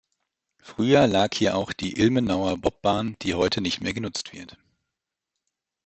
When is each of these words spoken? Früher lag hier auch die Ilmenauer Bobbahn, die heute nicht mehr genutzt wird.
Früher 0.63 1.05
lag 1.05 1.35
hier 1.35 1.55
auch 1.55 1.73
die 1.73 1.93
Ilmenauer 1.95 2.57
Bobbahn, 2.57 3.15
die 3.21 3.35
heute 3.35 3.61
nicht 3.61 3.81
mehr 3.81 3.93
genutzt 3.93 4.33
wird. 4.33 4.57